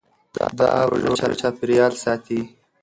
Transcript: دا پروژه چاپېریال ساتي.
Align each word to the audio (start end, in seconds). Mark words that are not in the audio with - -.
دا 0.57 0.67
پروژه 0.89 1.29
چاپېریال 1.39 1.93
ساتي. 2.03 2.39